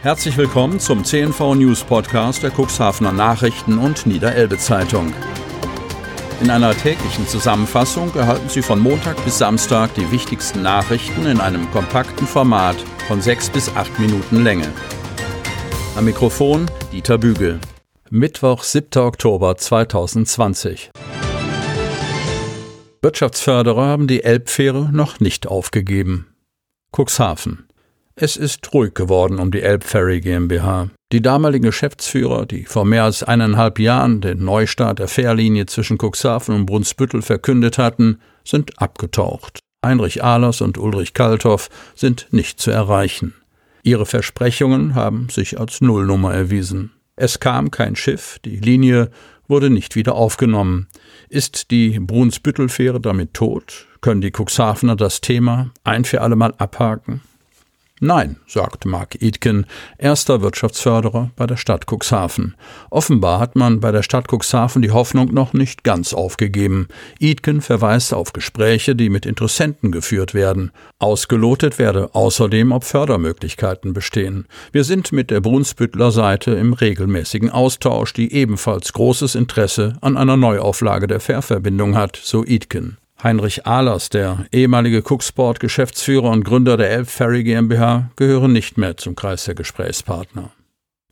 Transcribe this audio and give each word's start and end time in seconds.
Herzlich 0.00 0.36
willkommen 0.36 0.78
zum 0.78 1.04
CNV 1.04 1.56
News 1.56 1.82
Podcast 1.82 2.44
der 2.44 2.52
Cuxhavener 2.52 3.12
Nachrichten 3.12 3.78
und 3.78 4.06
Niederelbe 4.06 4.56
Zeitung. 4.56 5.12
In 6.40 6.50
einer 6.50 6.72
täglichen 6.72 7.26
Zusammenfassung 7.26 8.14
erhalten 8.14 8.48
Sie 8.48 8.62
von 8.62 8.78
Montag 8.78 9.22
bis 9.24 9.38
Samstag 9.38 9.92
die 9.94 10.08
wichtigsten 10.12 10.62
Nachrichten 10.62 11.26
in 11.26 11.40
einem 11.40 11.68
kompakten 11.72 12.28
Format 12.28 12.76
von 13.08 13.20
sechs 13.20 13.50
bis 13.50 13.74
acht 13.74 13.98
Minuten 13.98 14.44
Länge. 14.44 14.72
Am 15.96 16.04
Mikrofon 16.04 16.70
Dieter 16.92 17.18
Bügel. 17.18 17.58
Mittwoch, 18.08 18.62
7. 18.62 19.02
Oktober 19.02 19.56
2020. 19.56 20.92
Wirtschaftsförderer 23.02 23.86
haben 23.86 24.06
die 24.06 24.22
Elbfähre 24.22 24.90
noch 24.92 25.18
nicht 25.18 25.48
aufgegeben. 25.48 26.28
Cuxhaven. 26.96 27.67
Es 28.20 28.36
ist 28.36 28.74
ruhig 28.74 28.94
geworden 28.94 29.38
um 29.38 29.52
die 29.52 29.62
Elbferry 29.62 30.20
GmbH. 30.20 30.90
Die 31.12 31.22
damaligen 31.22 31.66
Geschäftsführer, 31.66 32.46
die 32.46 32.64
vor 32.64 32.84
mehr 32.84 33.04
als 33.04 33.22
eineinhalb 33.22 33.78
Jahren 33.78 34.20
den 34.20 34.44
Neustart 34.44 34.98
der 34.98 35.06
Fährlinie 35.06 35.66
zwischen 35.66 35.98
Cuxhaven 35.98 36.52
und 36.52 36.66
Brunsbüttel 36.66 37.22
verkündet 37.22 37.78
hatten, 37.78 38.18
sind 38.44 38.82
abgetaucht. 38.82 39.60
Heinrich 39.86 40.24
Ahlers 40.24 40.62
und 40.62 40.78
Ulrich 40.78 41.14
Kalthoff 41.14 41.68
sind 41.94 42.26
nicht 42.32 42.58
zu 42.58 42.72
erreichen. 42.72 43.34
Ihre 43.84 44.04
Versprechungen 44.04 44.96
haben 44.96 45.28
sich 45.28 45.60
als 45.60 45.80
Nullnummer 45.80 46.34
erwiesen. 46.34 46.90
Es 47.14 47.38
kam 47.38 47.70
kein 47.70 47.94
Schiff, 47.94 48.40
die 48.44 48.56
Linie 48.56 49.10
wurde 49.46 49.70
nicht 49.70 49.94
wieder 49.94 50.16
aufgenommen. 50.16 50.88
Ist 51.28 51.70
die 51.70 52.00
Brunsbüttel-Fähre 52.00 53.00
damit 53.00 53.34
tot? 53.34 53.86
Können 54.00 54.22
die 54.22 54.32
Cuxhavener 54.36 54.96
das 54.96 55.20
Thema 55.20 55.70
ein 55.84 56.04
für 56.04 56.20
allemal 56.20 56.52
abhaken? 56.58 57.20
Nein, 58.00 58.36
sagt 58.46 58.84
Mark 58.84 59.20
Idken, 59.20 59.66
erster 59.98 60.40
Wirtschaftsförderer 60.40 61.30
bei 61.34 61.46
der 61.46 61.56
Stadt 61.56 61.86
Cuxhaven. 61.90 62.54
Offenbar 62.90 63.40
hat 63.40 63.56
man 63.56 63.80
bei 63.80 63.90
der 63.90 64.04
Stadt 64.04 64.26
Cuxhaven 64.32 64.82
die 64.82 64.92
Hoffnung 64.92 65.34
noch 65.34 65.52
nicht 65.52 65.82
ganz 65.82 66.14
aufgegeben. 66.14 66.86
Idken 67.18 67.60
verweist 67.60 68.14
auf 68.14 68.32
Gespräche, 68.32 68.94
die 68.94 69.10
mit 69.10 69.26
Interessenten 69.26 69.90
geführt 69.90 70.32
werden. 70.32 70.70
Ausgelotet 71.00 71.80
werde 71.80 72.14
außerdem, 72.14 72.70
ob 72.70 72.84
Fördermöglichkeiten 72.84 73.94
bestehen. 73.94 74.46
Wir 74.70 74.84
sind 74.84 75.10
mit 75.10 75.30
der 75.30 75.40
Brunsbüttler 75.40 76.12
Seite 76.12 76.52
im 76.52 76.74
regelmäßigen 76.74 77.50
Austausch, 77.50 78.12
die 78.12 78.32
ebenfalls 78.32 78.92
großes 78.92 79.34
Interesse 79.34 79.96
an 80.00 80.16
einer 80.16 80.36
Neuauflage 80.36 81.08
der 81.08 81.20
Fährverbindung 81.20 81.96
hat, 81.96 82.16
so 82.22 82.44
Idken. 82.44 82.98
Heinrich 83.20 83.66
Ahlers, 83.66 84.10
der 84.10 84.46
ehemalige 84.52 85.02
Cooksport-Geschäftsführer 85.02 86.30
und 86.30 86.44
Gründer 86.44 86.76
der 86.76 86.90
Elb 86.90 87.08
Ferry 87.08 87.42
GmbH, 87.42 88.10
gehören 88.14 88.52
nicht 88.52 88.78
mehr 88.78 88.96
zum 88.96 89.16
Kreis 89.16 89.44
der 89.44 89.56
Gesprächspartner. 89.56 90.52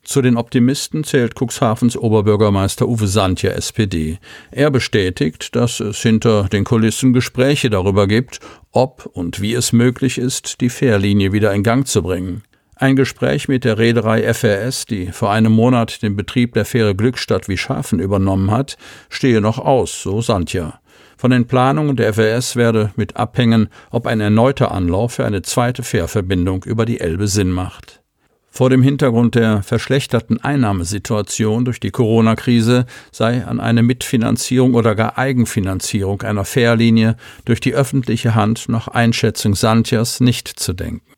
Zu 0.05 0.23
den 0.23 0.37
Optimisten 0.37 1.03
zählt 1.03 1.35
Cuxhavens 1.35 1.97
Oberbürgermeister 1.97 2.87
Uwe 2.87 3.09
Santja 3.09 3.51
SPD. 3.51 4.21
Er 4.53 4.71
bestätigt, 4.71 5.57
dass 5.57 5.81
es 5.81 6.01
hinter 6.01 6.45
den 6.45 6.63
Kulissen 6.63 7.13
Gespräche 7.13 7.71
darüber 7.71 8.07
gibt, 8.07 8.39
ob 8.70 9.07
und 9.13 9.41
wie 9.41 9.55
es 9.55 9.73
möglich 9.73 10.19
ist, 10.19 10.61
die 10.61 10.70
Fährlinie 10.70 11.33
wieder 11.33 11.53
in 11.53 11.65
Gang 11.65 11.89
zu 11.89 12.05
bringen. 12.05 12.45
Ein 12.77 12.95
Gespräch 12.95 13.48
mit 13.48 13.65
der 13.65 13.79
Reederei 13.79 14.33
FRS, 14.33 14.87
die 14.87 15.07
vor 15.07 15.33
einem 15.33 15.51
Monat 15.51 16.03
den 16.03 16.15
Betrieb 16.15 16.55
der 16.55 16.67
Fähre 16.67 16.95
Glückstadt 16.95 17.48
wie 17.48 17.57
Schafen 17.57 17.98
übernommen 17.98 18.53
hat, 18.53 18.77
stehe 19.09 19.41
noch 19.41 19.59
aus, 19.59 20.03
so 20.03 20.20
Santja. 20.20 20.79
Von 21.17 21.31
den 21.31 21.47
Planungen 21.47 21.97
der 21.97 22.12
FRS 22.12 22.56
werde 22.56 22.91
mit 22.97 23.17
abhängen, 23.17 23.69
ob 23.91 24.06
ein 24.06 24.20
erneuter 24.20 24.70
Anlauf 24.70 25.14
für 25.14 25.25
eine 25.25 25.42
zweite 25.42 25.83
Fährverbindung 25.83 26.64
über 26.64 26.84
die 26.84 27.00
Elbe 27.00 27.27
Sinn 27.27 27.50
macht. 27.50 28.03
Vor 28.50 28.70
dem 28.70 28.83
Hintergrund 28.83 29.34
der 29.34 29.62
verschlechterten 29.62 30.42
Einnahmesituation 30.42 31.67
durch 31.67 31.78
die 31.78 31.91
Corona-Krise 31.91 32.86
sei 33.12 33.45
an 33.45 33.61
eine 33.61 33.83
Mitfinanzierung 33.83 34.75
oder 34.75 34.95
gar 34.95 35.19
Eigenfinanzierung 35.19 36.23
einer 36.23 36.46
Fährlinie 36.46 37.17
durch 37.45 37.61
die 37.61 37.74
öffentliche 37.74 38.35
Hand 38.35 38.68
nach 38.68 38.89
Einschätzung 38.89 39.55
Santjas 39.55 40.20
nicht 40.20 40.48
zu 40.48 40.73
denken. 40.73 41.12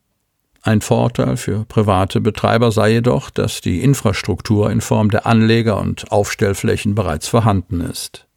Ein 0.63 0.81
Vorteil 0.81 1.37
für 1.37 1.65
private 1.65 2.21
Betreiber 2.21 2.73
sei 2.73 2.95
jedoch, 2.95 3.31
dass 3.31 3.61
die 3.61 3.83
Infrastruktur 3.83 4.71
in 4.71 4.81
Form 4.81 5.11
der 5.11 5.27
Anleger 5.27 5.79
und 5.79 6.11
Aufstellflächen 6.11 6.95
bereits 6.95 7.29
vorhanden 7.29 7.81
ist. 7.81 8.28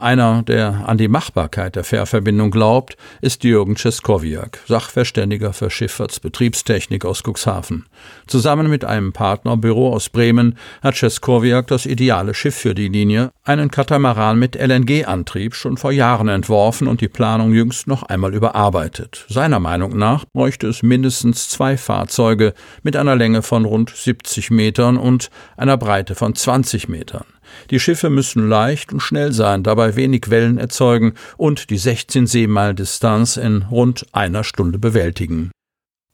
Einer, 0.00 0.42
der 0.42 0.88
an 0.88 0.96
die 0.96 1.08
Machbarkeit 1.08 1.76
der 1.76 1.84
Fährverbindung 1.84 2.50
glaubt, 2.50 2.96
ist 3.20 3.44
Jürgen 3.44 3.76
Czeskowiak, 3.76 4.60
Sachverständiger 4.66 5.52
für 5.52 5.68
Schifffahrtsbetriebstechnik 5.68 7.04
aus 7.04 7.22
Cuxhaven. 7.22 7.84
Zusammen 8.26 8.70
mit 8.70 8.82
einem 8.82 9.12
Partnerbüro 9.12 9.92
aus 9.92 10.08
Bremen 10.08 10.56
hat 10.82 10.94
Czeskowiak 10.94 11.66
das 11.66 11.84
ideale 11.84 12.32
Schiff 12.32 12.54
für 12.54 12.74
die 12.74 12.88
Linie, 12.88 13.30
einen 13.44 13.70
Katamaran 13.70 14.38
mit 14.38 14.56
LNG-Antrieb, 14.56 15.54
schon 15.54 15.76
vor 15.76 15.92
Jahren 15.92 16.28
entworfen 16.28 16.88
und 16.88 17.02
die 17.02 17.08
Planung 17.08 17.52
jüngst 17.52 17.86
noch 17.86 18.02
einmal 18.04 18.34
überarbeitet. 18.34 19.26
Seiner 19.28 19.60
Meinung 19.60 19.98
nach 19.98 20.24
bräuchte 20.32 20.66
es 20.68 20.82
mindestens 20.82 21.50
zwei 21.50 21.76
Fahrzeuge 21.76 22.54
mit 22.82 22.96
einer 22.96 23.16
Länge 23.16 23.42
von 23.42 23.66
rund 23.66 23.90
70 23.90 24.50
Metern 24.50 24.96
und 24.96 25.28
einer 25.58 25.76
Breite 25.76 26.14
von 26.14 26.34
20 26.34 26.88
Metern. 26.88 27.26
Die 27.70 27.80
Schiffe 27.80 28.10
müssen 28.10 28.48
leicht 28.48 28.92
und 28.92 29.00
schnell 29.00 29.32
sein, 29.32 29.62
dabei 29.62 29.96
wenig 29.96 30.30
Wellen 30.30 30.58
erzeugen 30.58 31.14
und 31.36 31.70
die 31.70 31.78
16 31.78 32.26
Seemeilen 32.26 32.76
Distanz 32.76 33.36
in 33.36 33.62
rund 33.62 34.06
einer 34.12 34.44
Stunde 34.44 34.78
bewältigen. 34.78 35.50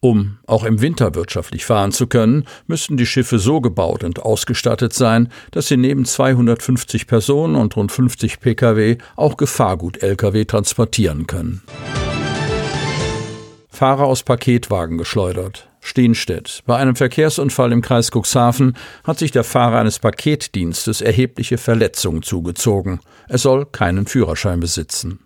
Um 0.01 0.39
auch 0.47 0.65
im 0.65 0.83
Winter 0.83 1.15
wirtschaftlich 1.15 1.65
fahren 1.65 1.91
zu 1.91 2.07
können, 2.07 2.45
müssten 2.67 2.97
die 2.97 3.07
Schiffe 3.07 3.39
so 3.39 3.61
gebaut 3.61 4.05
und 4.05 4.21
ausgestattet 4.21 4.93
sein, 4.93 5.31
dass 5.51 5.69
sie 5.69 5.77
neben 5.77 6.05
250 6.05 7.07
Personen 7.07 7.57
und 7.57 7.75
rund 7.77 7.91
50 7.91 8.41
Pkw 8.41 8.99
auch 9.17 9.37
Gefahrgut-Lkw 9.37 10.45
transportieren 10.45 11.27
können. 11.27 11.63
Fahrer 13.69 14.05
aus 14.05 14.23
Paketwagen 14.23 14.97
geschleudert. 14.97 15.69
Steenstedt. 15.87 16.63
Bei 16.67 16.77
einem 16.77 16.97
Verkehrsunfall 16.97 17.73
im 17.73 17.81
Kreis 17.81 18.11
Cuxhaven 18.11 18.77
hat 19.05 19.19
sich 19.19 19.31
der 19.31 19.45
Fahrer 19.45 19.79
eines 19.79 19.99
Paketdienstes 20.01 21.01
erhebliche 21.01 21.59
Verletzungen 21.59 22.23
zugezogen. 22.23 23.01
Er 23.29 23.39
soll 23.39 23.67
keinen 23.67 24.07
Führerschein 24.07 24.61
besitzen. 24.61 25.21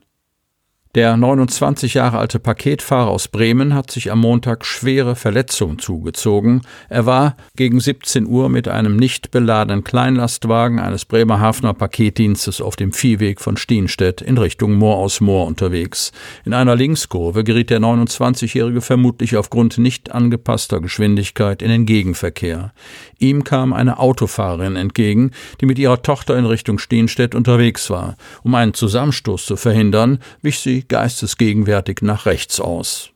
Der 0.96 1.16
29 1.16 1.94
Jahre 1.94 2.18
alte 2.18 2.40
Paketfahrer 2.40 3.10
aus 3.10 3.28
Bremen 3.28 3.74
hat 3.74 3.92
sich 3.92 4.10
am 4.10 4.18
Montag 4.18 4.64
schwere 4.66 5.14
Verletzungen 5.14 5.78
zugezogen. 5.78 6.62
Er 6.88 7.06
war 7.06 7.36
gegen 7.54 7.78
17 7.78 8.26
Uhr 8.26 8.48
mit 8.48 8.66
einem 8.66 8.96
nicht 8.96 9.30
beladenen 9.30 9.84
Kleinlastwagen 9.84 10.80
eines 10.80 11.04
Bremerhavener 11.04 11.74
Paketdienstes 11.74 12.60
auf 12.60 12.74
dem 12.74 12.92
Viehweg 12.92 13.40
von 13.40 13.56
Stienstedt 13.56 14.20
in 14.20 14.36
Richtung 14.36 14.74
Moor 14.74 14.96
aus 14.96 15.20
Moor 15.20 15.46
unterwegs. 15.46 16.10
In 16.44 16.54
einer 16.54 16.74
Linkskurve 16.74 17.44
geriet 17.44 17.70
der 17.70 17.78
29-Jährige 17.78 18.80
vermutlich 18.80 19.36
aufgrund 19.36 19.78
nicht 19.78 20.10
angepasster 20.10 20.80
Geschwindigkeit 20.80 21.62
in 21.62 21.68
den 21.68 21.86
Gegenverkehr. 21.86 22.72
Ihm 23.20 23.44
kam 23.44 23.72
eine 23.72 24.00
Autofahrerin 24.00 24.74
entgegen, 24.74 25.30
die 25.60 25.66
mit 25.66 25.78
ihrer 25.78 26.02
Tochter 26.02 26.36
in 26.36 26.46
Richtung 26.46 26.80
Stienstedt 26.80 27.36
unterwegs 27.36 27.90
war. 27.90 28.16
Um 28.42 28.56
einen 28.56 28.74
Zusammenstoß 28.74 29.46
zu 29.46 29.54
verhindern, 29.54 30.18
wich 30.42 30.58
sie 30.58 30.79
geistesgegenwärtig 30.88 32.02
nach 32.02 32.26
rechts 32.26 32.60
aus. 32.60 33.10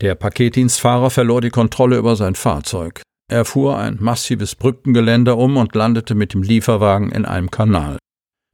Der 0.00 0.14
Paketdienstfahrer 0.14 1.10
verlor 1.10 1.40
die 1.40 1.50
Kontrolle 1.50 1.96
über 1.96 2.16
sein 2.16 2.34
Fahrzeug. 2.34 3.02
Er 3.30 3.44
fuhr 3.44 3.78
ein 3.78 3.98
massives 4.00 4.56
Brückengeländer 4.56 5.38
um 5.38 5.56
und 5.56 5.74
landete 5.74 6.14
mit 6.14 6.34
dem 6.34 6.42
Lieferwagen 6.42 7.10
in 7.12 7.24
einem 7.24 7.50
Kanal. 7.50 7.98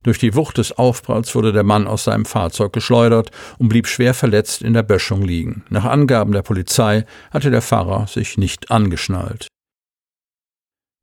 Durch 0.05 0.19
die 0.19 0.35
Wucht 0.35 0.59
des 0.59 0.73
Aufpralls 0.73 1.35
wurde 1.35 1.53
der 1.53 1.65
Mann 1.65 1.87
aus 1.87 2.05
seinem 2.05 2.25
Fahrzeug 2.25 2.73
geschleudert 2.73 3.31
und 3.59 3.69
blieb 3.69 3.89
schwer 3.89 4.15
verletzt 4.15 4.63
in 4.63 4.73
der 4.73 4.85
Böschung 4.85 5.23
liegen. 5.23 5.65
Nach 5.71 5.85
Angaben 5.85 6.33
der 6.33 6.43
Polizei 6.43 7.05
hatte 7.31 7.51
der 7.51 7.63
Fahrer 7.63 8.07
sich 8.07 8.39
nicht 8.39 8.71
angeschnallt. 8.71 9.49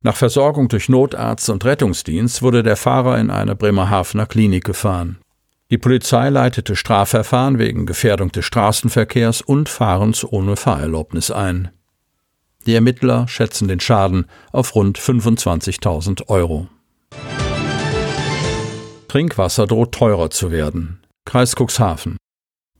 Nach 0.02 0.16
Versorgung 0.16 0.68
durch 0.68 0.88
Notarzt 0.88 1.50
und 1.50 1.64
Rettungsdienst 1.64 2.40
wurde 2.40 2.62
der 2.62 2.76
Fahrer 2.76 3.18
in 3.18 3.30
eine 3.30 3.56
Bremerhavener 3.56 4.26
Klinik 4.26 4.64
gefahren. 4.64 5.18
Die 5.70 5.78
Polizei 5.78 6.30
leitete 6.30 6.76
Strafverfahren 6.76 7.58
wegen 7.58 7.86
Gefährdung 7.86 8.30
des 8.30 8.44
Straßenverkehrs 8.44 9.40
und 9.40 9.68
Fahrens 9.68 10.24
ohne 10.24 10.54
Fahrerlaubnis 10.54 11.32
ein. 11.32 11.70
Die 12.66 12.74
Ermittler 12.74 13.26
schätzen 13.26 13.66
den 13.66 13.80
Schaden 13.80 14.26
auf 14.52 14.76
rund 14.76 14.98
25.000 14.98 16.28
Euro. 16.28 16.68
Trinkwasser 19.08 19.66
droht 19.66 19.92
teurer 19.92 20.30
zu 20.30 20.52
werden. 20.52 21.00
Kreis 21.24 21.54
Cuxhaven. 21.56 22.16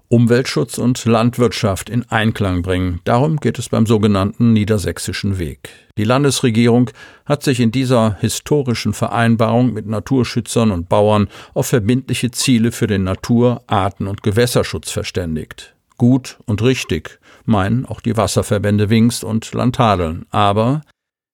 Umweltschutz 0.08 0.78
und 0.78 1.04
Landwirtschaft 1.04 1.90
in 1.90 2.08
Einklang 2.10 2.62
bringen. 2.62 3.00
Darum 3.04 3.38
geht 3.38 3.58
es 3.58 3.68
beim 3.68 3.86
sogenannten 3.86 4.52
Niedersächsischen 4.52 5.38
Weg. 5.38 5.70
Die 5.98 6.04
Landesregierung 6.04 6.90
hat 7.24 7.42
sich 7.42 7.60
in 7.60 7.72
dieser 7.72 8.16
historischen 8.20 8.92
Vereinbarung 8.92 9.72
mit 9.72 9.86
Naturschützern 9.86 10.70
und 10.70 10.88
Bauern 10.88 11.28
auf 11.54 11.66
verbindliche 11.66 12.30
Ziele 12.30 12.70
für 12.70 12.86
den 12.86 13.04
Natur-, 13.04 13.62
Arten- 13.66 14.06
und 14.06 14.22
Gewässerschutz 14.22 14.90
verständigt. 14.90 15.74
Gut 15.98 16.38
und 16.46 16.62
richtig, 16.62 17.18
meinen 17.44 17.86
auch 17.86 18.00
die 18.00 18.16
Wasserverbände 18.16 18.90
Wingst 18.90 19.24
und 19.24 19.52
Landtadeln. 19.54 20.26
Aber 20.30 20.82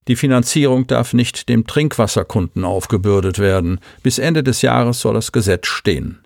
die 0.08 0.16
Finanzierung 0.16 0.86
darf 0.86 1.12
nicht 1.12 1.48
dem 1.48 1.66
Trinkwasserkunden 1.66 2.64
aufgebürdet 2.64 3.38
werden. 3.38 3.78
Bis 4.02 4.18
Ende 4.18 4.42
des 4.42 4.62
Jahres 4.62 5.00
soll 5.00 5.14
das 5.14 5.30
Gesetz 5.30 5.66
stehen. 5.68 6.18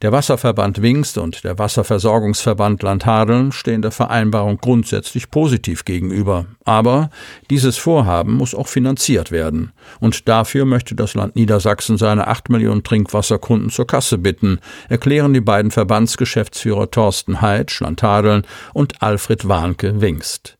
Der 0.00 0.12
Wasserverband 0.12 0.80
Wingst 0.80 1.18
und 1.18 1.42
der 1.42 1.58
Wasserversorgungsverband 1.58 2.84
Landhadeln 2.84 3.50
stehen 3.50 3.82
der 3.82 3.90
Vereinbarung 3.90 4.58
grundsätzlich 4.58 5.28
positiv 5.28 5.84
gegenüber. 5.84 6.46
Aber 6.64 7.10
dieses 7.50 7.78
Vorhaben 7.78 8.34
muss 8.34 8.54
auch 8.54 8.68
finanziert 8.68 9.32
werden. 9.32 9.72
Und 9.98 10.28
dafür 10.28 10.66
möchte 10.66 10.94
das 10.94 11.14
Land 11.14 11.34
Niedersachsen 11.34 11.98
seine 11.98 12.28
acht 12.28 12.48
Millionen 12.48 12.84
Trinkwasserkunden 12.84 13.70
zur 13.70 13.88
Kasse 13.88 14.18
bitten, 14.18 14.60
erklären 14.88 15.34
die 15.34 15.40
beiden 15.40 15.72
Verbandsgeschäftsführer 15.72 16.92
Thorsten 16.92 17.40
Heitsch, 17.40 17.80
Landhadeln 17.80 18.42
und 18.74 19.02
Alfred 19.02 19.48
Warnke 19.48 20.00
Wingst. 20.00 20.57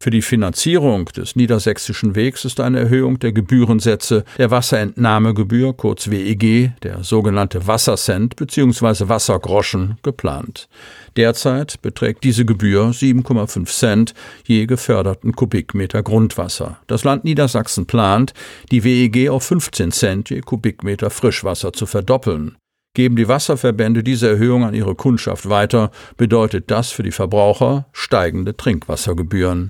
Für 0.00 0.10
die 0.10 0.22
Finanzierung 0.22 1.06
des 1.06 1.34
Niedersächsischen 1.34 2.14
Wegs 2.14 2.44
ist 2.44 2.60
eine 2.60 2.78
Erhöhung 2.78 3.18
der 3.18 3.32
Gebührensätze 3.32 4.24
der 4.38 4.52
Wasserentnahmegebühr, 4.52 5.76
kurz 5.76 6.08
WEG, 6.08 6.70
der 6.84 7.02
sogenannte 7.02 7.66
Wassercent 7.66 8.36
bzw. 8.36 9.08
Wassergroschen, 9.08 9.96
geplant. 10.04 10.68
Derzeit 11.16 11.82
beträgt 11.82 12.22
diese 12.22 12.44
Gebühr 12.44 12.90
7,5 12.90 13.66
Cent 13.66 14.14
je 14.46 14.66
geförderten 14.66 15.32
Kubikmeter 15.32 16.04
Grundwasser. 16.04 16.78
Das 16.86 17.02
Land 17.02 17.24
Niedersachsen 17.24 17.86
plant, 17.86 18.34
die 18.70 18.84
WEG 18.84 19.30
auf 19.30 19.42
15 19.42 19.90
Cent 19.90 20.30
je 20.30 20.42
Kubikmeter 20.42 21.10
Frischwasser 21.10 21.72
zu 21.72 21.86
verdoppeln. 21.86 22.56
Geben 22.94 23.16
die 23.16 23.26
Wasserverbände 23.26 24.04
diese 24.04 24.28
Erhöhung 24.28 24.62
an 24.62 24.74
ihre 24.74 24.94
Kundschaft 24.94 25.48
weiter, 25.48 25.90
bedeutet 26.16 26.70
das 26.70 26.92
für 26.92 27.02
die 27.02 27.10
Verbraucher 27.10 27.86
steigende 27.92 28.56
Trinkwassergebühren. 28.56 29.68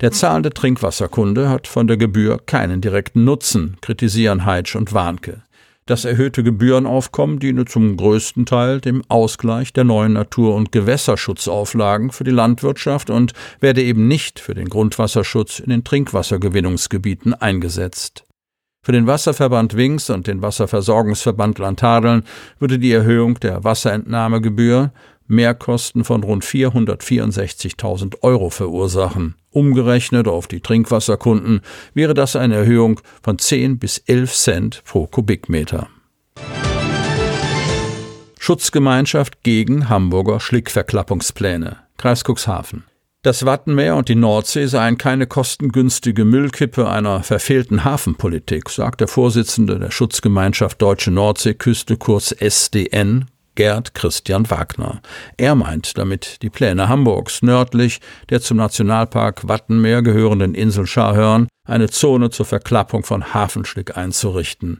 Der 0.00 0.10
zahlende 0.10 0.50
Trinkwasserkunde 0.50 1.48
hat 1.48 1.68
von 1.68 1.86
der 1.86 1.96
Gebühr 1.96 2.40
keinen 2.44 2.80
direkten 2.80 3.24
Nutzen, 3.24 3.76
kritisieren 3.80 4.44
Heitsch 4.44 4.74
und 4.74 4.92
Warnke. 4.92 5.42
Das 5.86 6.06
erhöhte 6.06 6.42
Gebührenaufkommen 6.42 7.38
diene 7.38 7.66
zum 7.66 7.96
größten 7.96 8.46
Teil 8.46 8.80
dem 8.80 9.02
Ausgleich 9.08 9.72
der 9.74 9.84
neuen 9.84 10.14
Natur- 10.14 10.54
und 10.54 10.72
Gewässerschutzauflagen 10.72 12.10
für 12.10 12.24
die 12.24 12.30
Landwirtschaft 12.30 13.10
und 13.10 13.34
werde 13.60 13.82
eben 13.82 14.08
nicht 14.08 14.40
für 14.40 14.54
den 14.54 14.70
Grundwasserschutz 14.70 15.60
in 15.60 15.68
den 15.68 15.84
Trinkwassergewinnungsgebieten 15.84 17.34
eingesetzt. 17.34 18.24
Für 18.82 18.92
den 18.92 19.06
Wasserverband 19.06 19.76
Wings 19.76 20.08
und 20.10 20.26
den 20.26 20.42
Wasserversorgungsverband 20.42 21.58
Landhadeln 21.58 22.24
würde 22.58 22.78
die 22.78 22.92
Erhöhung 22.92 23.38
der 23.40 23.62
Wasserentnahmegebühr 23.62 24.90
Mehrkosten 25.26 26.04
von 26.04 26.22
rund 26.22 26.44
464.000 26.44 28.22
Euro 28.22 28.50
verursachen. 28.50 29.36
Umgerechnet 29.54 30.26
auf 30.26 30.48
die 30.48 30.60
Trinkwasserkunden 30.60 31.60
wäre 31.94 32.12
das 32.12 32.34
eine 32.34 32.56
Erhöhung 32.56 33.00
von 33.22 33.38
10 33.38 33.78
bis 33.78 33.98
11 33.98 34.32
Cent 34.34 34.82
pro 34.84 35.06
Kubikmeter. 35.06 35.88
Schutzgemeinschaft 38.38 39.42
gegen 39.42 39.88
Hamburger 39.88 40.40
Schlickverklappungspläne. 40.40 41.78
Kreis 41.96 42.24
Cuxhaven. 42.24 42.84
Das 43.22 43.46
Wattenmeer 43.46 43.96
und 43.96 44.10
die 44.10 44.16
Nordsee 44.16 44.66
seien 44.66 44.98
keine 44.98 45.26
kostengünstige 45.26 46.26
Müllkippe 46.26 46.90
einer 46.90 47.22
verfehlten 47.22 47.84
Hafenpolitik, 47.84 48.68
sagt 48.68 49.00
der 49.00 49.08
Vorsitzende 49.08 49.78
der 49.78 49.90
Schutzgemeinschaft 49.90 50.82
Deutsche 50.82 51.10
Nordseeküste, 51.10 51.96
kurz 51.96 52.32
SDN, 52.32 53.26
Gerd 53.54 53.94
Christian 53.94 54.50
Wagner. 54.50 55.00
Er 55.36 55.54
meint 55.54 55.96
damit 55.98 56.42
die 56.42 56.50
Pläne 56.50 56.88
Hamburgs 56.88 57.42
nördlich 57.42 58.00
der 58.30 58.40
zum 58.40 58.56
Nationalpark 58.56 59.46
Wattenmeer 59.48 60.02
gehörenden 60.02 60.54
Insel 60.54 60.86
Scharhörn 60.86 61.48
eine 61.66 61.88
Zone 61.88 62.30
zur 62.30 62.46
Verklappung 62.46 63.04
von 63.04 63.34
Hafenschlick 63.34 63.96
einzurichten. 63.96 64.78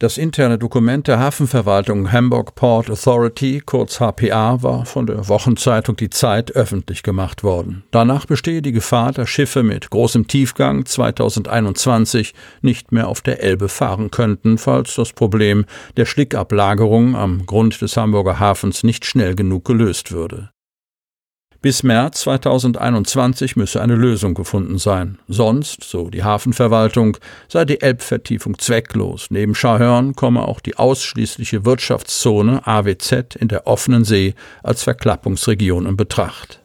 Das 0.00 0.16
interne 0.16 0.56
Dokument 0.56 1.08
der 1.08 1.18
Hafenverwaltung 1.18 2.10
Hamburg 2.10 2.54
Port 2.54 2.88
Authority, 2.88 3.60
kurz 3.60 4.00
HPA, 4.00 4.62
war 4.62 4.86
von 4.86 5.06
der 5.06 5.28
Wochenzeitung 5.28 5.94
Die 5.96 6.08
Zeit 6.08 6.52
öffentlich 6.52 7.02
gemacht 7.02 7.44
worden. 7.44 7.82
Danach 7.90 8.24
bestehe 8.24 8.62
die 8.62 8.72
Gefahr, 8.72 9.12
dass 9.12 9.28
Schiffe 9.28 9.62
mit 9.62 9.90
großem 9.90 10.26
Tiefgang 10.26 10.86
2021 10.86 12.32
nicht 12.62 12.92
mehr 12.92 13.08
auf 13.08 13.20
der 13.20 13.42
Elbe 13.42 13.68
fahren 13.68 14.10
könnten, 14.10 14.56
falls 14.56 14.94
das 14.94 15.12
Problem 15.12 15.66
der 15.98 16.06
Schlickablagerung 16.06 17.14
am 17.14 17.44
Grund 17.44 17.82
des 17.82 17.94
Hamburger 17.98 18.40
Hafens 18.40 18.82
nicht 18.82 19.04
schnell 19.04 19.34
genug 19.34 19.66
gelöst 19.66 20.12
würde. 20.12 20.48
Bis 21.62 21.82
März 21.82 22.22
2021 22.22 23.54
müsse 23.54 23.82
eine 23.82 23.94
Lösung 23.94 24.32
gefunden 24.32 24.78
sein. 24.78 25.18
Sonst, 25.28 25.84
so 25.84 26.08
die 26.08 26.24
Hafenverwaltung, 26.24 27.18
sei 27.48 27.66
die 27.66 27.82
Elbvertiefung 27.82 28.58
zwecklos. 28.58 29.26
Neben 29.28 29.54
Schahörn 29.54 30.14
komme 30.14 30.48
auch 30.48 30.60
die 30.60 30.78
ausschließliche 30.78 31.66
Wirtschaftszone 31.66 32.66
AWZ 32.66 33.36
in 33.38 33.48
der 33.48 33.66
offenen 33.66 34.04
See 34.04 34.34
als 34.62 34.84
Verklappungsregion 34.84 35.84
in 35.84 35.98
Betracht. 35.98 36.62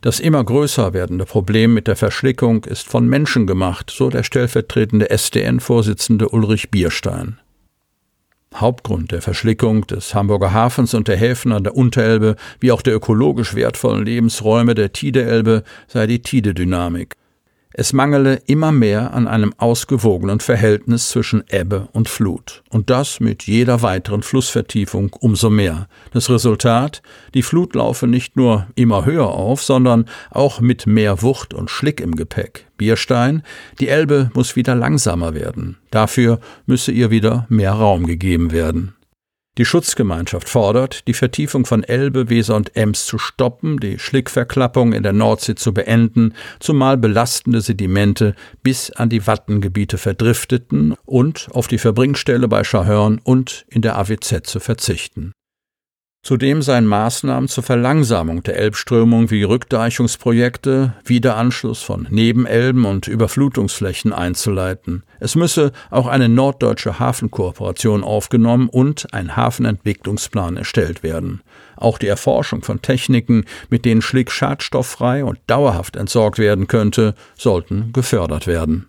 Das 0.00 0.20
immer 0.20 0.44
größer 0.44 0.92
werdende 0.92 1.24
Problem 1.24 1.74
mit 1.74 1.88
der 1.88 1.96
Verschlickung 1.96 2.64
ist 2.64 2.88
von 2.88 3.08
Menschen 3.08 3.48
gemacht, 3.48 3.92
so 3.92 4.10
der 4.10 4.22
stellvertretende 4.22 5.10
SDN-Vorsitzende 5.10 6.28
Ulrich 6.28 6.70
Bierstein. 6.70 7.40
Hauptgrund 8.54 9.12
der 9.12 9.22
Verschlickung 9.22 9.86
des 9.86 10.14
Hamburger 10.14 10.52
Hafens 10.52 10.94
und 10.94 11.08
der 11.08 11.16
Häfen 11.16 11.52
an 11.52 11.64
der 11.64 11.76
Unterelbe 11.76 12.36
wie 12.60 12.72
auch 12.72 12.82
der 12.82 12.94
ökologisch 12.94 13.54
wertvollen 13.54 14.04
Lebensräume 14.04 14.74
der 14.74 14.92
Tideelbe 14.92 15.62
sei 15.88 16.06
die 16.06 16.22
Tidedynamik. 16.22 17.16
Es 17.74 17.92
mangele 17.92 18.42
immer 18.46 18.70
mehr 18.70 19.14
an 19.14 19.26
einem 19.26 19.54
ausgewogenen 19.56 20.40
Verhältnis 20.40 21.08
zwischen 21.08 21.42
Ebbe 21.48 21.88
und 21.92 22.08
Flut. 22.08 22.62
Und 22.68 22.90
das 22.90 23.20
mit 23.20 23.44
jeder 23.44 23.80
weiteren 23.82 24.22
Flussvertiefung 24.22 25.10
umso 25.20 25.48
mehr. 25.48 25.88
Das 26.12 26.28
Resultat? 26.28 27.02
Die 27.34 27.42
Flut 27.42 27.74
laufe 27.74 28.06
nicht 28.06 28.36
nur 28.36 28.66
immer 28.74 29.06
höher 29.06 29.28
auf, 29.28 29.62
sondern 29.62 30.06
auch 30.30 30.60
mit 30.60 30.86
mehr 30.86 31.22
Wucht 31.22 31.54
und 31.54 31.70
Schlick 31.70 32.00
im 32.00 32.14
Gepäck. 32.14 32.66
Bierstein, 32.76 33.42
die 33.80 33.88
Elbe 33.88 34.30
muss 34.34 34.56
wieder 34.56 34.74
langsamer 34.74 35.34
werden. 35.34 35.78
Dafür 35.90 36.40
müsse 36.66 36.92
ihr 36.92 37.10
wieder 37.10 37.46
mehr 37.48 37.72
Raum 37.72 38.06
gegeben 38.06 38.52
werden. 38.52 38.94
Die 39.58 39.66
Schutzgemeinschaft 39.66 40.48
fordert, 40.48 41.06
die 41.06 41.12
Vertiefung 41.12 41.66
von 41.66 41.84
Elbe, 41.84 42.30
Weser 42.30 42.56
und 42.56 42.74
Ems 42.74 43.04
zu 43.04 43.18
stoppen, 43.18 43.78
die 43.78 43.98
Schlickverklappung 43.98 44.94
in 44.94 45.02
der 45.02 45.12
Nordsee 45.12 45.56
zu 45.56 45.74
beenden, 45.74 46.32
zumal 46.58 46.96
belastende 46.96 47.60
Sedimente 47.60 48.34
bis 48.62 48.90
an 48.90 49.10
die 49.10 49.26
Wattengebiete 49.26 49.98
verdrifteten 49.98 50.94
und 51.04 51.48
auf 51.52 51.68
die 51.68 51.76
Verbringstelle 51.76 52.48
bei 52.48 52.64
Schahörn 52.64 53.20
und 53.22 53.66
in 53.68 53.82
der 53.82 53.98
AWZ 53.98 54.46
zu 54.46 54.58
verzichten. 54.58 55.32
Zudem 56.24 56.62
seien 56.62 56.86
Maßnahmen 56.86 57.48
zur 57.48 57.64
Verlangsamung 57.64 58.44
der 58.44 58.56
Elbströmung 58.56 59.32
wie 59.32 59.42
Rückdeichungsprojekte, 59.42 60.92
Wiederanschluss 61.04 61.82
von 61.82 62.06
Nebenelben 62.10 62.84
und 62.84 63.08
Überflutungsflächen 63.08 64.12
einzuleiten. 64.12 65.02
Es 65.18 65.34
müsse 65.34 65.72
auch 65.90 66.06
eine 66.06 66.28
norddeutsche 66.28 67.00
Hafenkooperation 67.00 68.04
aufgenommen 68.04 68.68
und 68.68 69.12
ein 69.12 69.34
Hafenentwicklungsplan 69.34 70.56
erstellt 70.56 71.02
werden. 71.02 71.40
Auch 71.76 71.98
die 71.98 72.06
Erforschung 72.06 72.62
von 72.62 72.80
Techniken, 72.80 73.44
mit 73.68 73.84
denen 73.84 74.00
Schlick 74.00 74.30
schadstofffrei 74.30 75.24
und 75.24 75.40
dauerhaft 75.48 75.96
entsorgt 75.96 76.38
werden 76.38 76.68
könnte, 76.68 77.16
sollten 77.36 77.92
gefördert 77.92 78.46
werden. 78.46 78.88